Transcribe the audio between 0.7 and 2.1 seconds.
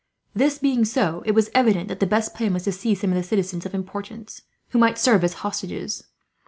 so, it was evident that the